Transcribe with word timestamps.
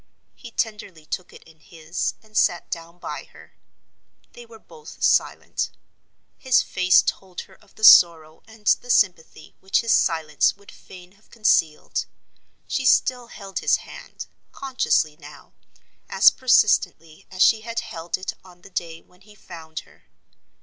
He 0.33 0.49
tenderly 0.49 1.05
took 1.05 1.31
it 1.31 1.43
in 1.43 1.59
his, 1.59 2.15
and 2.23 2.35
sat 2.35 2.71
down 2.71 2.97
by 2.97 3.25
her. 3.25 3.53
They 4.33 4.47
were 4.47 4.57
both 4.57 5.03
silent. 5.03 5.69
His 6.39 6.63
face 6.63 7.03
told 7.05 7.41
her 7.41 7.53
of 7.53 7.75
the 7.75 7.83
sorrow 7.83 8.41
and 8.47 8.65
the 8.65 8.89
sympathy 8.89 9.53
which 9.59 9.81
his 9.81 9.91
silence 9.93 10.57
would 10.57 10.71
fain 10.71 11.11
have 11.11 11.29
concealed. 11.29 12.07
She 12.65 12.83
still 12.83 13.27
held 13.27 13.59
his 13.59 13.75
hand—consciously 13.75 15.17
now—as 15.17 16.31
persistently 16.31 17.27
as 17.29 17.43
she 17.43 17.61
had 17.61 17.81
held 17.81 18.17
it 18.17 18.33
on 18.43 18.63
the 18.63 18.71
day 18.71 19.03
when 19.03 19.21
he 19.21 19.35
found 19.35 19.81
her. 19.81 20.05